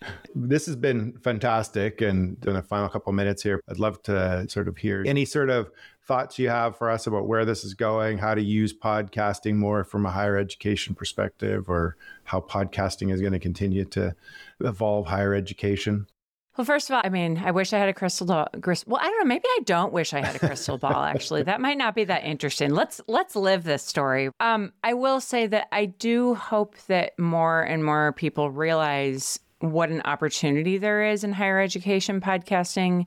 [0.34, 2.00] this has been fantastic.
[2.00, 5.50] And in the final couple minutes here, I'd love to sort of hear any sort
[5.50, 5.70] of
[6.06, 9.84] thoughts you have for us about where this is going, how to use podcasting more
[9.84, 14.14] from a higher education perspective, or how podcasting is going to continue to
[14.60, 16.06] evolve higher education.
[16.58, 18.48] Well, first of all, I mean, I wish I had a crystal ball.
[18.52, 19.24] Well, I don't know.
[19.26, 21.04] Maybe I don't wish I had a crystal ball.
[21.04, 22.70] Actually, that might not be that interesting.
[22.70, 24.30] Let's let's live this story.
[24.40, 29.90] Um, I will say that I do hope that more and more people realize what
[29.90, 33.06] an opportunity there is in higher education podcasting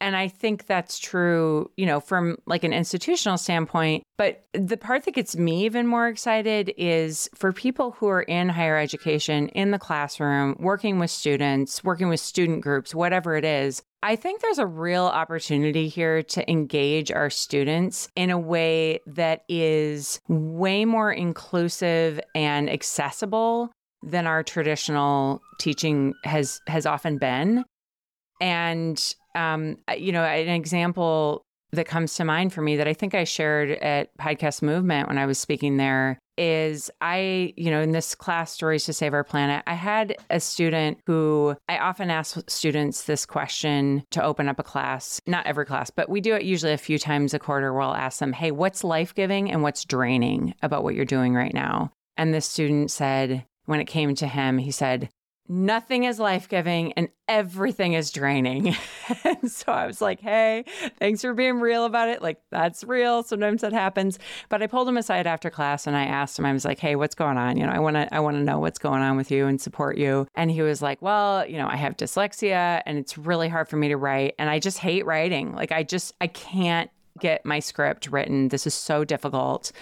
[0.00, 4.02] and I think that's true, you know, from like an institutional standpoint.
[4.16, 8.48] But the part that gets me even more excited is for people who are in
[8.48, 13.82] higher education, in the classroom, working with students, working with student groups, whatever it is.
[14.02, 19.44] I think there's a real opportunity here to engage our students in a way that
[19.48, 23.70] is way more inclusive and accessible
[24.02, 27.64] than our traditional teaching has has often been.
[28.40, 33.14] And um, you know, an example that comes to mind for me that I think
[33.14, 37.92] I shared at Podcast Movement when I was speaking there is I, you know, in
[37.92, 42.38] this class, Stories to Save Our Planet, I had a student who I often ask
[42.48, 46.42] students this question to open up a class, not every class, but we do it
[46.42, 49.62] usually a few times a quarter where I'll ask them, hey, what's life giving and
[49.62, 51.92] what's draining about what you're doing right now?
[52.16, 55.10] And the student said, when it came to him, he said,
[55.50, 58.76] nothing is life giving and everything is draining.
[59.24, 60.64] and so I was like, hey,
[61.00, 62.22] thanks for being real about it.
[62.22, 63.24] Like, that's real.
[63.24, 64.20] Sometimes that happens.
[64.48, 66.94] But I pulled him aside after class and I asked him, I was like, hey,
[66.94, 67.56] what's going on?
[67.56, 69.60] You know, I want to, I want to know what's going on with you and
[69.60, 70.28] support you.
[70.36, 73.76] And he was like, well, you know, I have dyslexia and it's really hard for
[73.76, 74.36] me to write.
[74.38, 75.52] And I just hate writing.
[75.52, 78.48] Like, I just, I can't get my script written.
[78.48, 79.72] This is so difficult.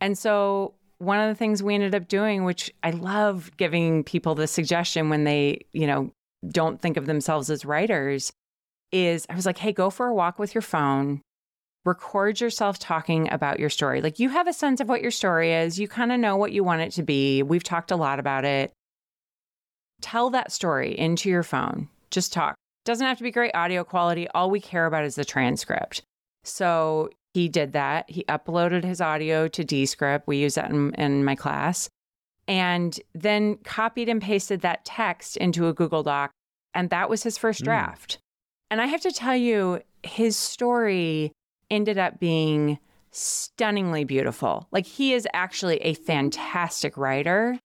[0.00, 4.34] And so one of the things we ended up doing, which I love giving people
[4.34, 6.12] the suggestion when they, you know,
[6.48, 8.32] don't think of themselves as writers,
[8.92, 11.20] is I was like, hey, go for a walk with your phone,
[11.84, 14.00] record yourself talking about your story.
[14.00, 16.52] Like you have a sense of what your story is, you kind of know what
[16.52, 17.42] you want it to be.
[17.42, 18.72] We've talked a lot about it.
[20.00, 21.88] Tell that story into your phone.
[22.10, 22.54] Just talk.
[22.84, 24.28] Doesn't have to be great audio quality.
[24.28, 26.02] All we care about is the transcript.
[26.44, 28.08] So he did that.
[28.08, 30.28] He uploaded his audio to Descript.
[30.28, 31.90] We use that in, in my class.
[32.46, 36.30] And then copied and pasted that text into a Google Doc.
[36.74, 37.64] And that was his first hmm.
[37.64, 38.14] draft.
[38.14, 38.18] Mm.
[38.70, 41.32] And I have to tell you, his story
[41.70, 42.78] ended up being
[43.10, 44.68] stunningly beautiful.
[44.70, 47.58] Like he is actually a fantastic writer.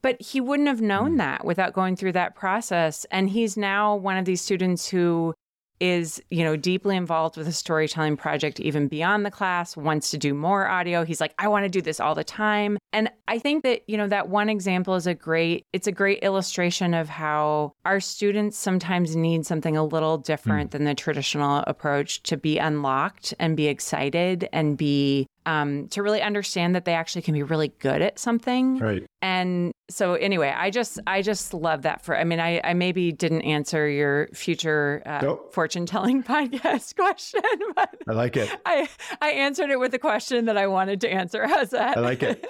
[0.00, 1.18] But he wouldn't have known mm.
[1.18, 3.04] that without going through that process.
[3.10, 5.34] And he's now one of these students who
[5.80, 10.18] is, you know, deeply involved with a storytelling project even beyond the class, wants to
[10.18, 11.04] do more audio.
[11.04, 12.78] He's like, I want to do this all the time.
[12.92, 16.22] And I think that, you know, that one example is a great it's a great
[16.22, 20.72] illustration of how our students sometimes need something a little different mm.
[20.72, 26.20] than the traditional approach to be unlocked and be excited and be um, to really
[26.20, 28.78] understand that they actually can be really good at something.
[28.78, 29.06] Right.
[29.22, 33.12] And so anyway, I just I just love that for I mean I I maybe
[33.12, 35.54] didn't answer your future uh, nope.
[35.54, 37.40] fortune telling podcast question,
[37.74, 38.54] but I like it.
[38.66, 38.88] I
[39.22, 41.46] I answered it with the question that I wanted to answer.
[41.48, 41.96] How's that?
[41.96, 42.44] I like it.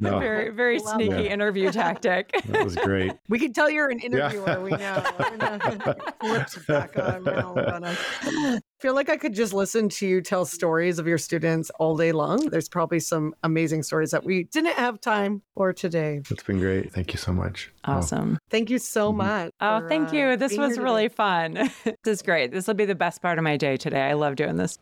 [0.00, 0.18] No.
[0.18, 1.32] very very sneaky it.
[1.32, 2.32] interview tactic.
[2.46, 3.12] That was great.
[3.28, 4.68] We can tell you're an interviewer.
[4.70, 5.08] Yeah.
[5.22, 5.94] We know.
[6.20, 11.18] Flips back on feel like I could just listen to you tell stories of your
[11.18, 12.48] students all day long.
[12.48, 16.22] There's probably some amazing stories that we didn't have time for today.
[16.30, 16.92] It's been great.
[16.92, 17.70] Thank you so much.
[17.84, 18.38] Awesome.
[18.40, 18.46] Oh.
[18.48, 19.18] Thank you so mm-hmm.
[19.18, 19.52] much.
[19.60, 20.24] Oh, for, thank you.
[20.26, 21.54] Uh, this was really fun.
[21.84, 22.52] this is great.
[22.52, 24.02] This will be the best part of my day today.
[24.02, 24.78] I love doing this.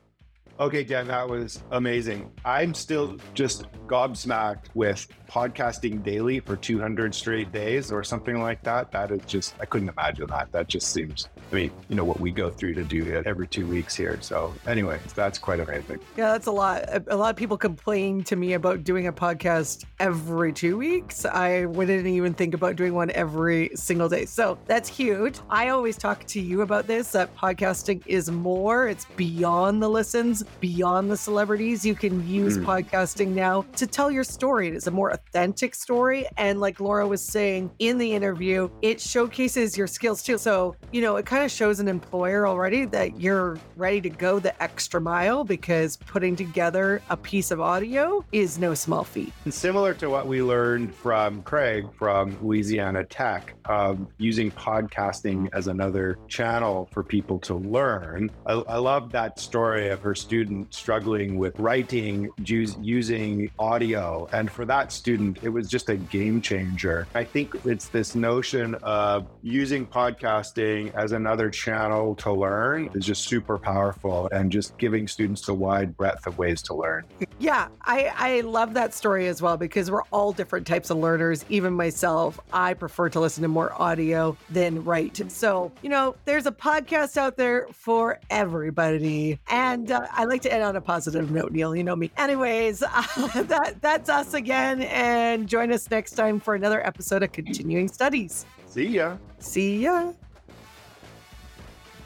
[0.60, 2.32] Okay, Dan, that was amazing.
[2.44, 8.90] I'm still just gobsmacked with podcasting daily for 200 straight days or something like that.
[8.90, 10.50] That is just, I couldn't imagine that.
[10.50, 13.46] That just seems, I mean, you know, what we go through to do it every
[13.46, 14.18] two weeks here.
[14.20, 16.00] So, anyway, that's quite amazing.
[16.16, 16.84] Yeah, that's a lot.
[17.06, 21.24] A lot of people complain to me about doing a podcast every two weeks.
[21.24, 24.24] I wouldn't even think about doing one every single day.
[24.24, 25.38] So, that's huge.
[25.50, 30.42] I always talk to you about this that podcasting is more, it's beyond the listens,
[30.60, 31.84] beyond the celebrities.
[31.84, 32.64] You can use mm.
[32.64, 34.68] podcasting now to tell your story.
[34.68, 36.26] It is a more authentic story.
[36.36, 40.38] And like Laura was saying in the interview, it showcases your skills too.
[40.38, 44.38] So, you know, it kind of shows an employer already that you're ready to go
[44.38, 49.32] the extra mile because putting together a piece of audio is no small feat.
[49.44, 55.68] And similar to what we learned from Craig from Louisiana Tech, um, using podcasting as
[55.68, 58.30] another channel for people to learn.
[58.46, 60.37] I, I love that story of her student
[60.70, 64.28] struggling with writing using audio.
[64.32, 67.06] And for that student, student, it was just a game changer.
[67.14, 73.24] I think it's this notion of using podcasting as another channel to learn is just
[73.24, 77.04] super powerful and just giving students a wide breadth of ways to learn.
[77.38, 81.44] Yeah, I, I love that story as well because we're all different types of learners.
[81.48, 85.20] Even myself, I prefer to listen to more audio than write.
[85.30, 89.38] So, you know, there's a podcast out there for everybody.
[89.48, 91.74] And uh, I like to end on a positive note, Neil.
[91.74, 92.10] You know me.
[92.16, 92.88] Anyways, uh,
[93.42, 94.82] that that's us again.
[94.82, 98.46] And join us next time for another episode of Continuing Studies.
[98.66, 99.16] See ya.
[99.38, 100.12] See ya.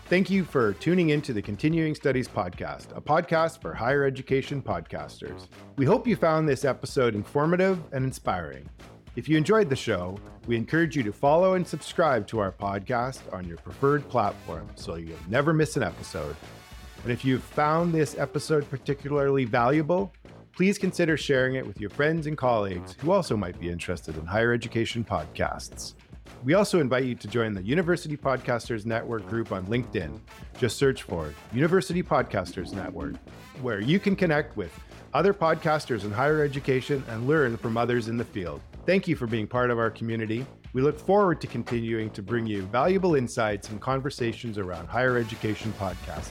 [0.06, 5.46] Thank you for tuning into the Continuing Studies Podcast, a podcast for higher education podcasters.
[5.76, 8.68] We hope you found this episode informative and inspiring.
[9.16, 13.20] If you enjoyed the show, we encourage you to follow and subscribe to our podcast
[13.32, 16.36] on your preferred platform so you'll never miss an episode.
[17.02, 20.12] And if you've found this episode particularly valuable,
[20.54, 24.24] please consider sharing it with your friends and colleagues who also might be interested in
[24.24, 25.94] higher education podcasts.
[26.44, 30.20] We also invite you to join the University Podcasters Network group on LinkedIn.
[30.58, 33.14] Just search for University Podcasters Network,
[33.60, 34.72] where you can connect with
[35.14, 38.60] other podcasters in higher education and learn from others in the field.
[38.86, 40.46] Thank you for being part of our community.
[40.72, 45.72] We look forward to continuing to bring you valuable insights and conversations around higher education
[45.78, 46.30] podcasting.